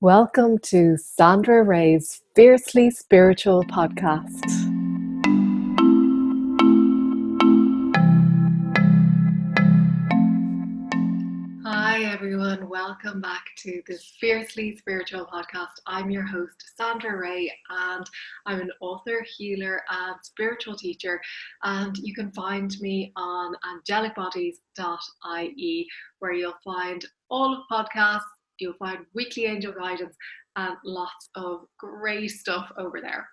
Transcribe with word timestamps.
Welcome 0.00 0.58
to 0.58 0.96
Sandra 0.96 1.64
Ray's 1.64 2.22
Fiercely 2.36 2.88
Spiritual 2.88 3.64
podcast. 3.64 4.44
Hi, 11.64 12.04
everyone. 12.04 12.68
Welcome 12.68 13.20
back 13.20 13.42
to 13.56 13.82
this 13.88 14.14
Fiercely 14.20 14.76
Spiritual 14.76 15.26
podcast. 15.26 15.80
I'm 15.88 16.12
your 16.12 16.24
host, 16.24 16.76
Sandra 16.76 17.16
Ray, 17.16 17.52
and 17.68 18.08
I'm 18.46 18.60
an 18.60 18.70
author, 18.80 19.26
healer, 19.36 19.82
and 19.90 20.14
spiritual 20.22 20.76
teacher. 20.76 21.20
And 21.64 21.98
you 21.98 22.14
can 22.14 22.30
find 22.30 22.72
me 22.80 23.12
on 23.16 23.56
angelicbodies.ie, 23.88 25.88
where 26.20 26.32
you'll 26.32 26.54
find 26.64 27.04
all 27.30 27.52
of 27.52 27.64
podcasts 27.68 28.22
You'll 28.58 28.74
find 28.74 29.06
weekly 29.14 29.46
angel 29.46 29.72
guidance 29.72 30.16
and 30.56 30.76
lots 30.84 31.30
of 31.34 31.66
great 31.78 32.30
stuff 32.30 32.70
over 32.76 33.00
there. 33.00 33.28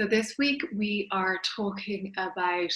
So, 0.00 0.06
this 0.06 0.34
week 0.38 0.62
we 0.74 1.08
are 1.12 1.40
talking 1.56 2.12
about 2.16 2.72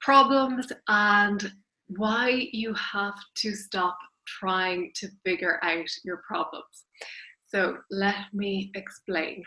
problems 0.00 0.72
and 0.88 1.52
why 1.88 2.48
you 2.52 2.74
have 2.74 3.16
to 3.36 3.54
stop 3.54 3.98
trying 4.26 4.92
to 4.96 5.08
figure 5.24 5.58
out 5.62 5.88
your 6.04 6.22
problems. 6.26 6.84
So, 7.46 7.78
let 7.90 8.32
me 8.32 8.70
explain. 8.74 9.42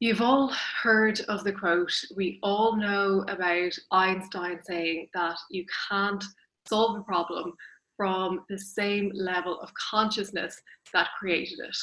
You've 0.00 0.20
all 0.20 0.52
heard 0.82 1.20
of 1.28 1.44
the 1.44 1.52
quote, 1.52 1.92
we 2.16 2.40
all 2.42 2.76
know 2.76 3.24
about 3.28 3.72
Einstein 3.92 4.58
saying 4.64 5.08
that 5.14 5.38
you 5.50 5.64
can't 5.88 6.24
solve 6.66 6.98
a 6.98 7.02
problem 7.02 7.54
from 8.02 8.44
the 8.48 8.58
same 8.58 9.12
level 9.14 9.60
of 9.60 9.70
consciousness 9.74 10.60
that 10.92 11.06
created 11.20 11.60
it. 11.60 11.76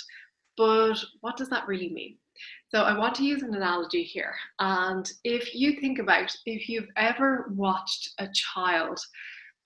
But 0.57 1.01
what 1.21 1.37
does 1.37 1.47
that 1.47 1.65
really 1.65 1.93
mean? 1.93 2.17
So 2.75 2.81
I 2.81 2.97
want 2.97 3.15
to 3.15 3.23
use 3.23 3.41
an 3.41 3.55
analogy 3.55 4.03
here. 4.03 4.35
And 4.59 5.09
if 5.23 5.55
you 5.55 5.79
think 5.79 5.97
about 5.97 6.35
if 6.45 6.67
you've 6.67 6.89
ever 6.97 7.53
watched 7.55 8.09
a 8.19 8.27
child 8.33 8.99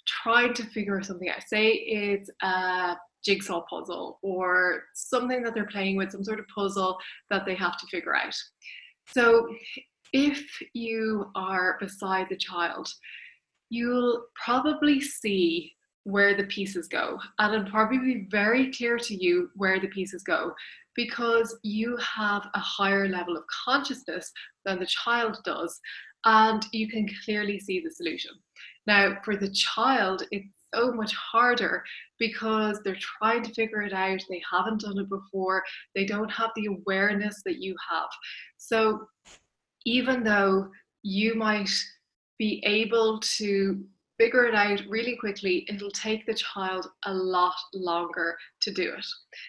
trying 0.07 0.53
to 0.53 0.63
figure 0.67 1.01
something 1.01 1.27
out, 1.27 1.41
say 1.47 1.69
it's 1.71 2.29
a 2.43 2.97
jigsaw 3.25 3.63
puzzle 3.67 4.19
or 4.21 4.83
something 4.93 5.41
that 5.41 5.55
they're 5.55 5.65
playing 5.65 5.95
with, 5.95 6.11
some 6.11 6.23
sort 6.23 6.39
of 6.39 6.45
puzzle 6.55 6.99
that 7.31 7.47
they 7.47 7.55
have 7.55 7.79
to 7.79 7.87
figure 7.87 8.15
out. 8.15 8.35
So 9.07 9.47
if 10.11 10.45
you 10.75 11.31
are 11.33 11.77
beside 11.79 12.27
the 12.29 12.37
child, 12.37 12.87
you'll 13.71 14.25
probably 14.35 15.01
see 15.01 15.73
where 16.03 16.35
the 16.35 16.43
pieces 16.45 16.87
go. 16.87 17.17
And 17.39 17.53
it'll 17.53 17.71
probably 17.71 17.99
be 17.99 18.27
very 18.29 18.71
clear 18.71 18.97
to 18.97 19.15
you 19.15 19.49
where 19.55 19.79
the 19.79 19.87
pieces 19.87 20.23
go 20.23 20.53
because 20.95 21.57
you 21.63 21.97
have 21.97 22.47
a 22.53 22.59
higher 22.59 23.07
level 23.07 23.35
of 23.37 23.43
consciousness 23.65 24.31
than 24.65 24.79
the 24.79 24.85
child 24.85 25.37
does, 25.43 25.79
and 26.25 26.65
you 26.71 26.87
can 26.87 27.07
clearly 27.25 27.59
see 27.59 27.79
the 27.79 27.91
solution. 27.91 28.31
Now, 28.85 29.17
for 29.23 29.35
the 29.35 29.49
child, 29.49 30.23
it's 30.31 30.49
so 30.73 30.91
much 30.91 31.13
harder 31.13 31.83
because 32.19 32.79
they're 32.83 32.97
trying 32.99 33.43
to 33.43 33.53
figure 33.53 33.81
it 33.81 33.93
out. 33.93 34.21
They 34.29 34.41
haven't 34.51 34.81
done 34.81 34.97
it 34.97 35.09
before. 35.09 35.63
They 35.95 36.05
don't 36.05 36.31
have 36.31 36.51
the 36.55 36.67
awareness 36.67 37.41
that 37.45 37.61
you 37.61 37.75
have. 37.89 38.09
So, 38.57 39.07
even 39.85 40.23
though 40.23 40.69
you 41.03 41.35
might 41.35 41.69
be 42.39 42.63
able 42.65 43.19
to 43.19 43.83
figure 44.23 44.45
it 44.45 44.55
out 44.55 44.79
really 44.87 45.17
quickly, 45.17 45.65
it'll 45.67 45.91
take 45.91 46.25
the 46.25 46.33
child 46.33 46.87
a 47.05 47.13
lot 47.13 47.55
longer 47.73 48.37
to 48.61 48.71
do 48.71 48.93
it. 48.97 49.05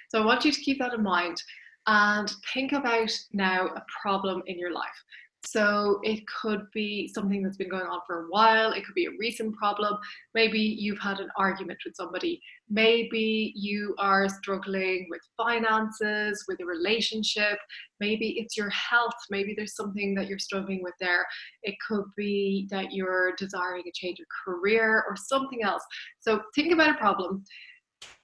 So 0.08 0.20
I 0.20 0.26
want 0.26 0.44
you 0.44 0.50
to 0.50 0.60
keep 0.60 0.80
that 0.80 0.94
in 0.94 1.02
mind 1.02 1.40
and 1.86 2.28
think 2.52 2.72
about 2.72 3.10
now 3.32 3.68
a 3.68 3.84
problem 4.02 4.42
in 4.46 4.58
your 4.58 4.72
life. 4.72 4.98
So 5.46 6.00
it 6.02 6.24
could 6.26 6.62
be 6.72 7.08
something 7.14 7.42
that's 7.42 7.58
been 7.58 7.68
going 7.68 7.86
on 7.86 8.00
for 8.06 8.24
a 8.24 8.26
while. 8.28 8.72
It 8.72 8.84
could 8.84 8.94
be 8.94 9.06
a 9.06 9.16
recent 9.18 9.54
problem. 9.56 9.98
Maybe 10.34 10.58
you've 10.58 10.98
had 10.98 11.20
an 11.20 11.28
argument 11.36 11.78
with 11.84 11.94
somebody. 11.96 12.40
Maybe 12.70 13.52
you 13.54 13.94
are 13.98 14.28
struggling 14.28 15.06
with 15.10 15.20
finances, 15.36 16.44
with 16.48 16.60
a 16.60 16.64
relationship. 16.64 17.58
Maybe 18.00 18.36
it's 18.38 18.56
your 18.56 18.70
health. 18.70 19.14
Maybe 19.30 19.54
there's 19.56 19.76
something 19.76 20.14
that 20.14 20.28
you're 20.28 20.38
struggling 20.38 20.82
with 20.82 20.94
there. 20.98 21.26
It 21.62 21.74
could 21.86 22.04
be 22.16 22.66
that 22.70 22.92
you're 22.92 23.34
desiring 23.36 23.84
a 23.86 23.92
change 23.92 24.20
of 24.20 24.26
career 24.44 25.04
or 25.08 25.14
something 25.16 25.62
else. 25.62 25.82
So 26.20 26.40
think 26.54 26.72
about 26.72 26.90
a 26.90 26.98
problem. 26.98 27.44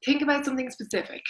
Think 0.05 0.23
about 0.23 0.45
something 0.45 0.71
specific 0.71 1.23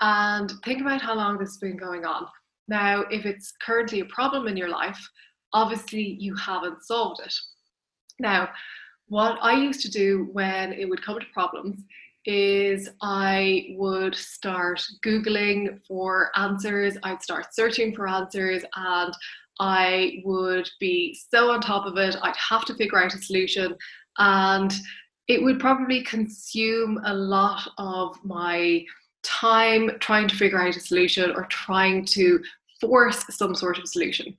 and 0.00 0.52
think 0.64 0.80
about 0.80 1.02
how 1.02 1.14
long 1.14 1.38
this 1.38 1.50
has 1.50 1.58
been 1.58 1.76
going 1.76 2.04
on. 2.04 2.26
Now, 2.68 3.04
if 3.10 3.24
it's 3.24 3.52
currently 3.62 4.00
a 4.00 4.04
problem 4.04 4.46
in 4.46 4.56
your 4.56 4.68
life, 4.68 5.00
obviously 5.52 6.16
you 6.20 6.34
haven't 6.36 6.84
solved 6.84 7.20
it. 7.24 7.34
Now, 8.20 8.50
what 9.08 9.38
I 9.40 9.54
used 9.54 9.80
to 9.82 9.90
do 9.90 10.28
when 10.32 10.74
it 10.74 10.88
would 10.88 11.02
come 11.02 11.18
to 11.18 11.26
problems 11.32 11.82
is 12.26 12.90
I 13.00 13.74
would 13.78 14.14
start 14.14 14.84
Googling 15.04 15.80
for 15.86 16.30
answers, 16.36 16.98
I'd 17.02 17.22
start 17.22 17.54
searching 17.54 17.94
for 17.94 18.06
answers, 18.06 18.62
and 18.76 19.14
I 19.60 20.20
would 20.24 20.68
be 20.78 21.18
so 21.32 21.50
on 21.50 21.60
top 21.60 21.86
of 21.86 21.96
it, 21.96 22.16
I'd 22.22 22.36
have 22.36 22.66
to 22.66 22.74
figure 22.74 23.02
out 23.02 23.14
a 23.14 23.18
solution, 23.18 23.74
and 24.18 24.74
it 25.26 25.42
would 25.42 25.58
probably 25.58 26.02
consume 26.02 27.00
a 27.04 27.14
lot 27.14 27.66
of 27.78 28.22
my 28.24 28.84
time 29.28 29.90
trying 30.00 30.26
to 30.28 30.36
figure 30.36 30.60
out 30.60 30.76
a 30.76 30.80
solution 30.80 31.30
or 31.32 31.44
trying 31.44 32.04
to 32.06 32.40
force 32.80 33.24
some 33.30 33.54
sort 33.54 33.78
of 33.78 33.88
solution. 33.88 34.36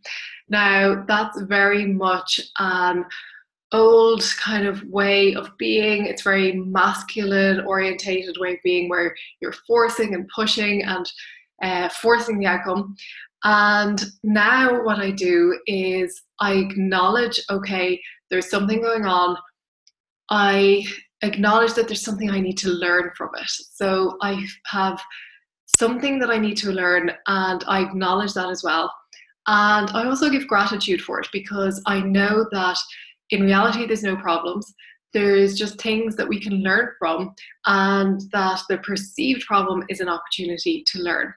Now, 0.49 1.03
that's 1.07 1.39
very 1.41 1.85
much 1.85 2.39
an 2.57 3.05
old 3.71 4.23
kind 4.39 4.65
of 4.65 4.83
way 4.85 5.35
of 5.35 5.55
being. 5.57 6.05
It's 6.05 6.23
very 6.23 6.53
masculine 6.53 7.61
orientated 7.61 8.37
way 8.39 8.53
of 8.53 8.59
being 8.63 8.89
where 8.89 9.15
you're 9.41 9.53
forcing 9.67 10.15
and 10.15 10.27
pushing 10.33 10.83
and 10.83 11.05
uh, 11.61 11.89
forcing 11.89 12.39
the 12.39 12.47
outcome. 12.47 12.95
And 13.43 14.03
now, 14.23 14.83
what 14.83 14.99
I 14.99 15.11
do 15.11 15.59
is 15.67 16.23
I 16.39 16.53
acknowledge 16.53 17.39
okay, 17.49 18.01
there's 18.29 18.49
something 18.49 18.81
going 18.81 19.05
on. 19.05 19.37
I 20.29 20.85
acknowledge 21.21 21.73
that 21.73 21.87
there's 21.87 22.03
something 22.03 22.29
I 22.29 22.39
need 22.39 22.57
to 22.59 22.69
learn 22.69 23.11
from 23.17 23.29
it. 23.39 23.49
So 23.73 24.17
I 24.21 24.45
have 24.67 25.01
something 25.65 26.19
that 26.19 26.29
I 26.29 26.37
need 26.37 26.57
to 26.57 26.71
learn, 26.71 27.11
and 27.27 27.63
I 27.67 27.81
acknowledge 27.81 28.33
that 28.33 28.49
as 28.49 28.63
well. 28.63 28.93
And 29.47 29.89
I 29.91 30.05
also 30.05 30.29
give 30.29 30.47
gratitude 30.47 31.01
for 31.01 31.19
it 31.19 31.27
because 31.31 31.81
I 31.85 32.01
know 32.01 32.45
that 32.51 32.77
in 33.31 33.43
reality, 33.43 33.85
there's 33.85 34.03
no 34.03 34.15
problems. 34.15 34.73
There's 35.13 35.57
just 35.57 35.81
things 35.81 36.15
that 36.15 36.27
we 36.27 36.39
can 36.39 36.61
learn 36.61 36.89
from, 36.99 37.33
and 37.65 38.21
that 38.31 38.61
the 38.69 38.77
perceived 38.79 39.45
problem 39.45 39.83
is 39.89 40.01
an 40.01 40.09
opportunity 40.09 40.83
to 40.87 40.99
learn. 40.99 41.33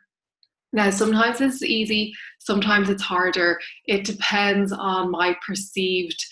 Now, 0.74 0.90
sometimes 0.90 1.40
it's 1.40 1.62
easy, 1.62 2.14
sometimes 2.38 2.88
it's 2.88 3.02
harder. 3.02 3.58
It 3.86 4.04
depends 4.04 4.72
on 4.72 5.10
my 5.10 5.36
perceived 5.46 6.22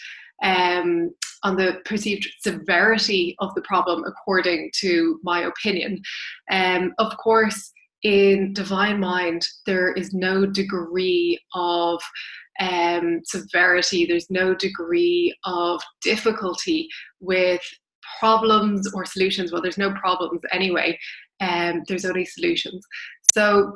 um, 0.43 1.11
on 1.43 1.57
the 1.57 1.81
perceived 1.85 2.27
severity 2.41 3.35
of 3.41 3.55
the 3.55 3.63
problem 3.63 4.05
according 4.07 4.71
to 4.81 5.19
my 5.23 5.43
opinion. 5.43 6.01
Um, 6.51 6.93
of 6.99 7.17
course, 7.17 7.73
in 8.03 8.53
Divine 8.55 9.01
Mind, 9.01 9.47
there 9.67 9.93
is 9.93 10.15
no 10.15 10.47
degree 10.47 11.39
of 11.55 12.01
um, 12.61 13.21
severity, 13.25 14.07
there's 14.07 14.31
no 14.31 14.55
degree 14.55 15.35
of 15.45 15.81
difficulty 16.03 16.89
with 17.21 17.61
problems 18.19 18.93
or 18.95 19.05
solutions. 19.05 19.53
Well, 19.53 19.63
there's 19.63 19.79
no 19.79 19.93
problems 19.93 20.41
anyway, 20.53 20.99
um, 21.41 21.83
there's 21.89 22.05
only 22.05 22.25
solutions. 22.25 22.85
So 23.35 23.73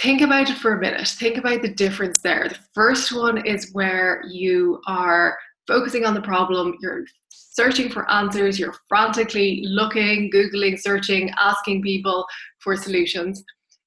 think 0.00 0.22
about 0.22 0.50
it 0.50 0.56
for 0.56 0.76
a 0.76 0.80
minute. 0.80 1.06
Think 1.06 1.36
about 1.36 1.62
the 1.62 1.68
difference 1.68 2.20
there. 2.20 2.48
The 2.48 2.58
first 2.74 3.12
one 3.12 3.46
is 3.46 3.72
where 3.72 4.22
you 4.28 4.80
are 4.86 5.36
focusing 5.66 6.04
on 6.04 6.14
the 6.14 6.22
problem, 6.22 6.76
you're 6.80 7.04
searching 7.30 7.88
for 7.88 8.10
answers, 8.10 8.58
you're 8.58 8.74
frantically 8.88 9.62
looking, 9.66 10.30
Googling, 10.30 10.78
searching, 10.78 11.30
asking 11.38 11.82
people 11.82 12.24
for 12.58 12.76
solutions. 12.76 13.42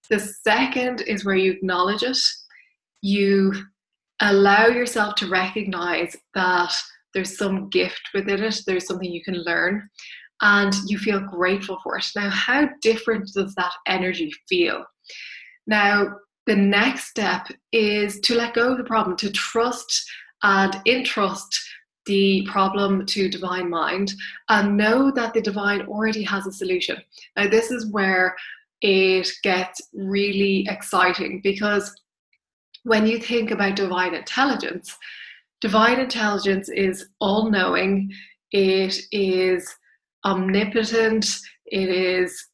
The 0.09 0.19
second 0.19 1.01
is 1.01 1.25
where 1.25 1.35
you 1.35 1.51
acknowledge 1.51 2.03
it. 2.03 2.17
You 3.01 3.53
allow 4.21 4.67
yourself 4.67 5.15
to 5.15 5.29
recognize 5.29 6.15
that 6.33 6.73
there's 7.13 7.37
some 7.37 7.69
gift 7.69 8.01
within 8.13 8.43
it, 8.43 8.61
there's 8.65 8.87
something 8.87 9.11
you 9.11 9.23
can 9.23 9.43
learn, 9.43 9.89
and 10.41 10.73
you 10.87 10.97
feel 10.97 11.19
grateful 11.19 11.77
for 11.83 11.97
it. 11.97 12.05
Now, 12.15 12.29
how 12.29 12.69
different 12.81 13.29
does 13.33 13.53
that 13.55 13.73
energy 13.87 14.31
feel? 14.47 14.83
Now, 15.65 16.15
the 16.45 16.55
next 16.55 17.09
step 17.09 17.47
is 17.73 18.19
to 18.21 18.35
let 18.35 18.53
go 18.53 18.71
of 18.71 18.77
the 18.77 18.83
problem, 18.83 19.17
to 19.17 19.31
trust 19.31 20.09
and 20.43 20.79
entrust 20.85 21.59
the 22.05 22.47
problem 22.49 23.05
to 23.05 23.29
divine 23.29 23.69
mind 23.69 24.13
and 24.49 24.77
know 24.77 25.11
that 25.11 25.33
the 25.33 25.41
divine 25.41 25.81
already 25.81 26.23
has 26.23 26.47
a 26.47 26.51
solution. 26.51 26.97
Now, 27.35 27.47
this 27.47 27.69
is 27.69 27.91
where 27.91 28.35
it 28.81 29.29
gets 29.43 29.81
really 29.93 30.65
exciting 30.69 31.41
because 31.43 31.93
when 32.83 33.05
you 33.05 33.19
think 33.19 33.51
about 33.51 33.75
divine 33.75 34.13
intelligence, 34.13 34.95
divine 35.59 35.99
intelligence 35.99 36.69
is 36.69 37.09
all 37.19 37.49
knowing, 37.49 38.11
it 38.51 38.97
is 39.11 39.75
omnipotent, 40.23 41.39
it 41.65 41.89
is 41.89 42.47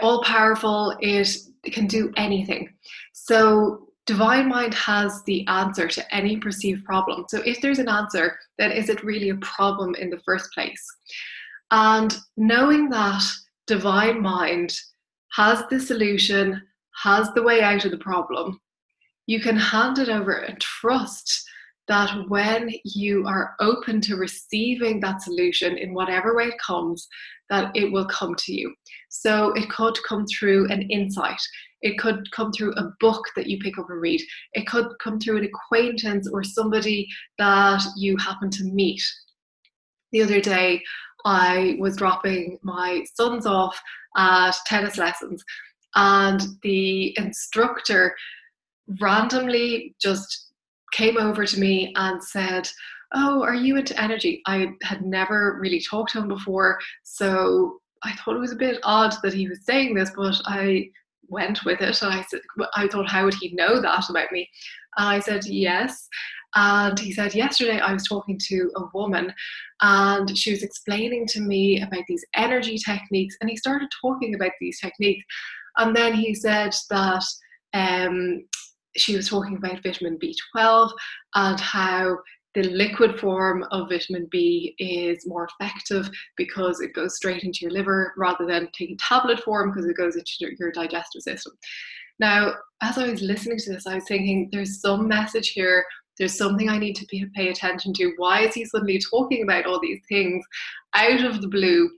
all 0.00 0.22
powerful, 0.22 0.96
it 1.00 1.28
can 1.64 1.86
do 1.86 2.10
anything. 2.16 2.72
So, 3.12 3.85
divine 4.06 4.48
mind 4.48 4.74
has 4.74 5.22
the 5.24 5.46
answer 5.48 5.88
to 5.88 6.14
any 6.14 6.36
perceived 6.36 6.84
problem. 6.84 7.24
So, 7.28 7.42
if 7.44 7.60
there's 7.60 7.78
an 7.78 7.88
answer, 7.88 8.38
then 8.58 8.72
is 8.72 8.88
it 8.88 9.04
really 9.04 9.30
a 9.30 9.36
problem 9.36 9.94
in 9.96 10.10
the 10.10 10.20
first 10.24 10.52
place? 10.52 10.84
And 11.70 12.16
knowing 12.36 12.88
that 12.90 13.22
divine 13.66 14.22
mind 14.22 14.72
has 15.32 15.62
the 15.68 15.80
solution, 15.80 16.62
has 17.02 17.32
the 17.32 17.42
way 17.42 17.60
out 17.60 17.84
of 17.84 17.90
the 17.90 17.98
problem, 17.98 18.60
you 19.26 19.40
can 19.40 19.56
hand 19.56 19.98
it 19.98 20.08
over 20.08 20.32
and 20.32 20.60
trust 20.60 21.44
that 21.88 22.28
when 22.28 22.70
you 22.84 23.26
are 23.26 23.54
open 23.60 24.00
to 24.00 24.16
receiving 24.16 25.00
that 25.00 25.22
solution 25.22 25.76
in 25.78 25.94
whatever 25.94 26.34
way 26.34 26.44
it 26.44 26.58
comes, 26.64 27.06
that 27.50 27.70
it 27.76 27.92
will 27.92 28.06
come 28.06 28.34
to 28.34 28.52
you. 28.52 28.74
So 29.08 29.52
it 29.52 29.68
could 29.70 29.96
come 30.08 30.26
through 30.26 30.68
an 30.70 30.82
insight. 30.82 31.40
It 31.86 31.98
could 31.98 32.28
come 32.32 32.50
through 32.50 32.72
a 32.74 32.90
book 32.98 33.22
that 33.36 33.46
you 33.46 33.60
pick 33.60 33.78
up 33.78 33.88
and 33.88 34.00
read. 34.00 34.20
It 34.54 34.66
could 34.66 34.88
come 35.00 35.20
through 35.20 35.38
an 35.38 35.44
acquaintance 35.44 36.28
or 36.28 36.42
somebody 36.42 37.06
that 37.38 37.80
you 37.96 38.16
happen 38.16 38.50
to 38.50 38.64
meet. 38.64 39.00
The 40.10 40.22
other 40.22 40.40
day, 40.40 40.82
I 41.24 41.76
was 41.78 41.94
dropping 41.94 42.58
my 42.62 43.04
sons 43.14 43.46
off 43.46 43.80
at 44.16 44.56
tennis 44.66 44.98
lessons, 44.98 45.44
and 45.94 46.40
the 46.64 47.16
instructor 47.16 48.16
randomly 49.00 49.94
just 50.00 50.50
came 50.92 51.16
over 51.16 51.46
to 51.46 51.60
me 51.60 51.92
and 51.94 52.22
said, 52.22 52.68
Oh, 53.14 53.44
are 53.44 53.54
you 53.54 53.76
into 53.76 54.00
energy? 54.02 54.42
I 54.46 54.72
had 54.82 55.02
never 55.02 55.56
really 55.60 55.80
talked 55.80 56.10
to 56.12 56.18
him 56.18 56.26
before, 56.26 56.80
so 57.04 57.78
I 58.02 58.12
thought 58.12 58.34
it 58.34 58.40
was 58.40 58.52
a 58.52 58.56
bit 58.56 58.80
odd 58.82 59.14
that 59.22 59.34
he 59.34 59.48
was 59.48 59.64
saying 59.64 59.94
this, 59.94 60.10
but 60.16 60.34
I 60.46 60.90
went 61.28 61.64
with 61.64 61.80
it 61.80 62.02
and 62.02 62.14
I 62.14 62.22
said, 62.22 62.40
I 62.76 62.88
thought, 62.88 63.08
how 63.08 63.24
would 63.24 63.34
he 63.34 63.52
know 63.54 63.80
that 63.80 64.08
about 64.08 64.32
me? 64.32 64.48
And 64.96 65.08
I 65.08 65.20
said, 65.20 65.44
yes. 65.46 66.08
And 66.54 66.98
he 66.98 67.12
said, 67.12 67.34
yesterday 67.34 67.80
I 67.80 67.92
was 67.92 68.08
talking 68.08 68.38
to 68.48 68.70
a 68.76 68.82
woman 68.94 69.32
and 69.82 70.36
she 70.36 70.52
was 70.52 70.62
explaining 70.62 71.26
to 71.28 71.40
me 71.40 71.82
about 71.82 72.04
these 72.08 72.24
energy 72.34 72.78
techniques. 72.78 73.36
And 73.40 73.50
he 73.50 73.56
started 73.56 73.88
talking 74.00 74.34
about 74.34 74.52
these 74.60 74.80
techniques. 74.80 75.24
And 75.76 75.94
then 75.94 76.14
he 76.14 76.34
said 76.34 76.74
that 76.90 77.24
um, 77.74 78.44
she 78.96 79.14
was 79.14 79.28
talking 79.28 79.56
about 79.56 79.82
vitamin 79.82 80.18
B12 80.18 80.90
and 81.34 81.60
how 81.60 82.16
the 82.56 82.62
liquid 82.70 83.20
form 83.20 83.66
of 83.70 83.90
vitamin 83.90 84.26
B 84.32 84.74
is 84.78 85.26
more 85.26 85.46
effective 85.60 86.08
because 86.38 86.80
it 86.80 86.94
goes 86.94 87.14
straight 87.14 87.44
into 87.44 87.58
your 87.60 87.70
liver 87.70 88.14
rather 88.16 88.46
than 88.46 88.70
taking 88.72 88.96
tablet 88.96 89.40
form 89.40 89.70
because 89.70 89.84
it 89.84 89.96
goes 89.96 90.16
into 90.16 90.56
your 90.58 90.72
digestive 90.72 91.20
system. 91.20 91.52
Now, 92.18 92.54
as 92.80 92.96
I 92.96 93.10
was 93.10 93.20
listening 93.20 93.58
to 93.58 93.74
this, 93.74 93.86
I 93.86 93.96
was 93.96 94.04
thinking 94.08 94.48
there's 94.50 94.80
some 94.80 95.06
message 95.06 95.50
here. 95.50 95.84
There's 96.18 96.38
something 96.38 96.70
I 96.70 96.78
need 96.78 96.96
to 96.96 97.28
pay 97.34 97.48
attention 97.48 97.92
to. 97.92 98.14
Why 98.16 98.46
is 98.46 98.54
he 98.54 98.64
suddenly 98.64 99.02
talking 99.10 99.42
about 99.42 99.66
all 99.66 99.78
these 99.78 100.00
things 100.08 100.42
out 100.94 101.24
of 101.26 101.42
the 101.42 101.48
blue? 101.48 101.90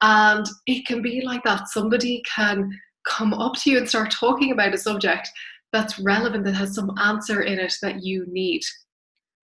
And 0.00 0.46
it 0.66 0.86
can 0.86 1.02
be 1.02 1.20
like 1.26 1.44
that. 1.44 1.68
Somebody 1.68 2.22
can 2.34 2.70
come 3.06 3.34
up 3.34 3.52
to 3.56 3.70
you 3.70 3.76
and 3.76 3.86
start 3.86 4.10
talking 4.10 4.50
about 4.52 4.72
a 4.72 4.78
subject 4.78 5.28
that's 5.74 5.98
relevant, 5.98 6.44
that 6.44 6.54
has 6.54 6.74
some 6.74 6.96
answer 6.96 7.42
in 7.42 7.58
it 7.58 7.74
that 7.82 8.02
you 8.02 8.24
need. 8.28 8.62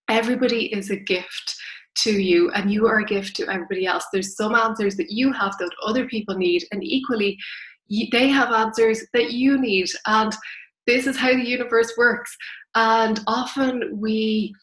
Everybody 0.08 0.72
is 0.72 0.90
a 0.90 0.96
gift 0.96 1.56
to 1.96 2.12
you, 2.12 2.50
and 2.52 2.72
you 2.72 2.86
are 2.86 3.00
a 3.00 3.04
gift 3.04 3.36
to 3.36 3.48
everybody 3.48 3.86
else. 3.86 4.04
There's 4.12 4.36
some 4.36 4.54
answers 4.54 4.96
that 4.96 5.10
you 5.10 5.32
have 5.32 5.56
that 5.58 5.70
other 5.84 6.06
people 6.06 6.36
need, 6.36 6.64
and 6.72 6.82
equally, 6.84 7.38
they 8.12 8.28
have 8.28 8.52
answers 8.52 9.04
that 9.14 9.32
you 9.32 9.58
need. 9.58 9.88
And 10.06 10.34
this 10.86 11.06
is 11.06 11.16
how 11.16 11.32
the 11.32 11.46
universe 11.46 11.92
works. 11.96 12.36
And 12.74 13.20
often 13.26 13.98
we 13.98 14.54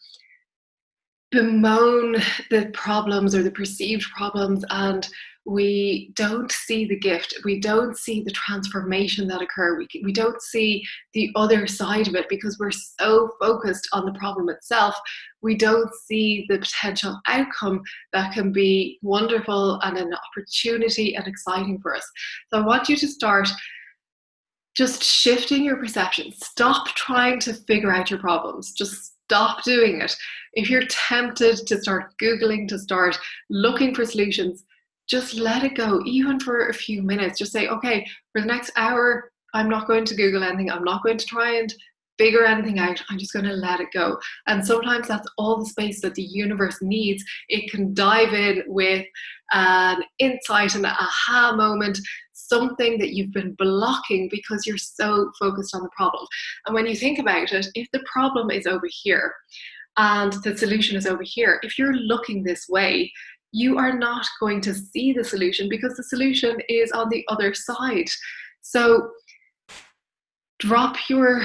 bemoan 1.32 2.16
the 2.50 2.70
problems 2.72 3.34
or 3.34 3.42
the 3.42 3.50
perceived 3.50 4.04
problems 4.16 4.64
and 4.70 5.08
we 5.46 6.12
don't 6.16 6.50
see 6.50 6.86
the 6.86 6.98
gift 6.98 7.34
we 7.44 7.60
don't 7.60 7.96
see 7.96 8.22
the 8.22 8.32
transformation 8.32 9.28
that 9.28 9.40
occur 9.40 9.78
we, 9.78 9.86
we 10.02 10.12
don't 10.12 10.42
see 10.42 10.84
the 11.14 11.30
other 11.36 11.66
side 11.66 12.08
of 12.08 12.14
it 12.14 12.28
because 12.28 12.58
we're 12.58 12.70
so 12.70 13.30
focused 13.40 13.88
on 13.92 14.04
the 14.04 14.18
problem 14.18 14.48
itself 14.48 14.94
we 15.42 15.56
don't 15.56 15.94
see 15.94 16.44
the 16.48 16.58
potential 16.58 17.20
outcome 17.28 17.80
that 18.12 18.32
can 18.34 18.52
be 18.52 18.98
wonderful 19.02 19.78
and 19.82 19.96
an 19.96 20.12
opportunity 20.12 21.14
and 21.14 21.26
exciting 21.28 21.78
for 21.80 21.94
us. 21.94 22.04
So 22.52 22.60
i 22.60 22.66
want 22.66 22.88
you 22.88 22.96
to 22.96 23.06
start 23.06 23.48
just 24.76 25.02
shifting 25.02 25.64
your 25.64 25.76
perception. 25.76 26.32
Stop 26.32 26.88
trying 26.88 27.38
to 27.40 27.54
figure 27.54 27.92
out 27.92 28.10
your 28.10 28.18
problems. 28.18 28.72
Just 28.72 29.14
stop 29.24 29.64
doing 29.64 30.00
it. 30.02 30.14
If 30.52 30.68
you're 30.68 30.86
tempted 30.86 31.66
to 31.66 31.80
start 31.80 32.12
googling 32.20 32.68
to 32.68 32.78
start 32.78 33.18
looking 33.48 33.94
for 33.94 34.04
solutions 34.04 34.64
just 35.08 35.34
let 35.34 35.64
it 35.64 35.74
go, 35.74 36.00
even 36.04 36.40
for 36.40 36.68
a 36.68 36.74
few 36.74 37.02
minutes. 37.02 37.38
Just 37.38 37.52
say, 37.52 37.68
okay, 37.68 38.06
for 38.32 38.40
the 38.40 38.46
next 38.46 38.72
hour, 38.76 39.30
I'm 39.54 39.68
not 39.68 39.86
going 39.86 40.04
to 40.04 40.14
Google 40.14 40.42
anything. 40.42 40.70
I'm 40.70 40.84
not 40.84 41.02
going 41.02 41.18
to 41.18 41.26
try 41.26 41.56
and 41.56 41.72
figure 42.18 42.44
anything 42.44 42.78
out. 42.78 43.02
I'm 43.08 43.18
just 43.18 43.32
going 43.32 43.44
to 43.44 43.52
let 43.52 43.80
it 43.80 43.88
go. 43.92 44.18
And 44.46 44.66
sometimes 44.66 45.08
that's 45.08 45.28
all 45.38 45.58
the 45.58 45.66
space 45.66 46.00
that 46.00 46.14
the 46.14 46.22
universe 46.22 46.78
needs. 46.80 47.22
It 47.48 47.70
can 47.70 47.94
dive 47.94 48.32
in 48.32 48.62
with 48.66 49.04
an 49.52 50.02
insight 50.18 50.74
and 50.74 50.86
an 50.86 50.92
aha 50.92 51.54
moment, 51.56 51.98
something 52.32 52.98
that 52.98 53.12
you've 53.12 53.32
been 53.32 53.54
blocking 53.58 54.28
because 54.30 54.66
you're 54.66 54.78
so 54.78 55.30
focused 55.38 55.74
on 55.74 55.82
the 55.82 55.90
problem. 55.96 56.26
And 56.66 56.74
when 56.74 56.86
you 56.86 56.96
think 56.96 57.18
about 57.18 57.52
it, 57.52 57.66
if 57.74 57.86
the 57.92 58.04
problem 58.10 58.50
is 58.50 58.66
over 58.66 58.88
here, 58.88 59.34
and 59.98 60.34
the 60.44 60.56
solution 60.56 60.96
is 60.96 61.06
over 61.06 61.22
here. 61.24 61.58
If 61.62 61.78
you're 61.78 61.94
looking 61.94 62.42
this 62.42 62.68
way, 62.68 63.10
you 63.56 63.78
are 63.78 63.98
not 63.98 64.26
going 64.38 64.60
to 64.60 64.74
see 64.74 65.14
the 65.14 65.24
solution 65.24 65.66
because 65.66 65.96
the 65.96 66.02
solution 66.02 66.60
is 66.68 66.92
on 66.92 67.08
the 67.08 67.24
other 67.28 67.54
side. 67.54 68.06
So 68.60 69.12
drop 70.58 71.08
your 71.08 71.42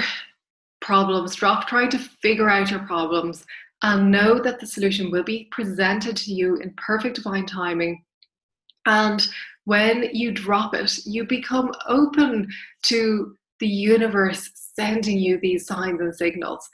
problems, 0.82 1.34
drop 1.34 1.66
trying 1.66 1.88
to 1.88 1.98
figure 1.98 2.50
out 2.50 2.70
your 2.70 2.80
problems, 2.80 3.46
and 3.82 4.10
know 4.10 4.38
that 4.38 4.60
the 4.60 4.66
solution 4.66 5.10
will 5.10 5.24
be 5.24 5.48
presented 5.52 6.14
to 6.18 6.34
you 6.34 6.56
in 6.56 6.74
perfect 6.76 7.16
divine 7.16 7.46
timing. 7.46 8.04
And 8.84 9.26
when 9.64 10.10
you 10.12 10.32
drop 10.32 10.74
it, 10.74 11.06
you 11.06 11.24
become 11.24 11.72
open 11.88 12.46
to 12.82 13.34
the 13.58 13.68
universe 13.68 14.50
sending 14.54 15.18
you 15.18 15.38
these 15.40 15.66
signs 15.66 16.02
and 16.02 16.14
signals. 16.14 16.68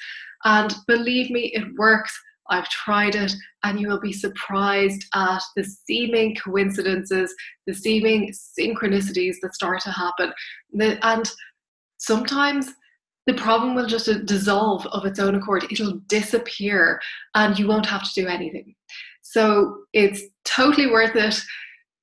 And 0.45 0.75
believe 0.89 1.31
me, 1.31 1.53
it 1.55 1.65
works. 1.77 2.21
I've 2.51 2.69
tried 2.69 3.15
it, 3.15 3.33
and 3.65 3.81
you 3.81 3.89
will 3.89 4.01
be 4.01 4.13
surprised 4.13 5.05
at 5.15 5.43
the 5.57 5.65
seeming 5.65 6.35
coincidences, 6.37 7.35
the 7.67 7.75
seeming 7.75 8.33
synchronicities 8.59 9.37
that 9.43 9.55
start 9.55 9.81
to 9.83 9.91
happen. 9.91 10.33
And 10.81 11.31
sometimes 11.99 12.73
the 13.27 13.35
problem 13.35 13.75
will 13.75 13.87
just 13.87 14.09
dissolve 14.25 14.87
of 14.87 15.05
its 15.05 15.19
own 15.19 15.35
accord, 15.35 15.67
it'll 15.71 16.01
disappear, 16.07 17.01
and 17.35 17.59
you 17.59 17.69
won't 17.69 17.87
have 17.87 18.03
to 18.05 18.23
do 18.23 18.27
anything. 18.27 18.75
So 19.21 19.83
it's 19.93 20.23
totally 20.45 20.87
worth 20.87 21.15
it. 21.15 21.39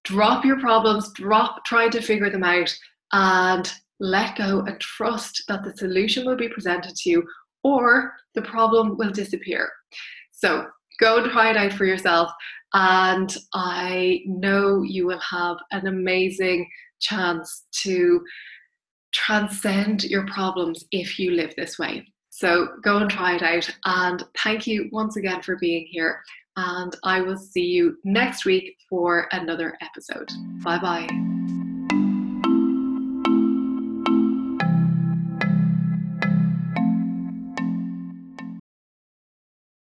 Drop 0.03 0.45
your 0.45 0.59
problems, 0.59 1.11
drop 1.13 1.65
trying 1.65 1.89
to 1.91 2.01
figure 2.01 2.29
them 2.29 2.43
out, 2.43 2.71
and 3.11 3.73
let 3.99 4.37
go 4.37 4.59
and 4.59 4.79
trust 4.79 5.43
that 5.47 5.63
the 5.63 5.75
solution 5.75 6.25
will 6.25 6.35
be 6.35 6.49
presented 6.49 6.95
to 6.95 7.09
you 7.09 7.27
or 7.63 8.13
the 8.35 8.41
problem 8.43 8.95
will 8.97 9.09
disappear. 9.09 9.71
So 10.35 10.67
go 10.99 11.17
and 11.17 11.31
try 11.31 11.49
it 11.51 11.57
out 11.57 11.73
for 11.73 11.85
yourself. 11.85 12.31
And 12.73 13.35
I 13.53 14.21
know 14.25 14.81
you 14.81 15.07
will 15.07 15.19
have 15.19 15.57
an 15.71 15.87
amazing 15.87 16.69
chance 16.99 17.65
to 17.83 18.21
transcend 19.13 20.03
your 20.03 20.27
problems 20.27 20.83
if 20.91 21.17
you 21.17 21.31
live 21.31 21.53
this 21.55 21.79
way. 21.79 22.05
So 22.29 22.67
go 22.83 22.97
and 22.97 23.09
try 23.09 23.35
it 23.35 23.41
out. 23.41 23.69
And 23.85 24.23
thank 24.43 24.67
you 24.67 24.89
once 24.91 25.15
again 25.15 25.41
for 25.41 25.55
being 25.55 25.87
here. 25.89 26.21
And 26.57 26.95
I 27.03 27.21
will 27.21 27.37
see 27.37 27.65
you 27.65 27.97
next 28.03 28.45
week 28.45 28.75
for 28.89 29.27
another 29.31 29.77
episode. 29.81 30.29
Bye 30.61 30.79
bye. 30.79 31.54